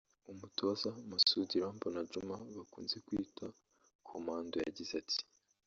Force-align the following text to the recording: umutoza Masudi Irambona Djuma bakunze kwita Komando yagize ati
umutoza 0.31 0.89
Masudi 1.09 1.53
Irambona 1.57 1.99
Djuma 2.07 2.37
bakunze 2.57 2.95
kwita 3.05 3.45
Komando 4.07 4.55
yagize 4.65 4.93
ati 5.03 5.21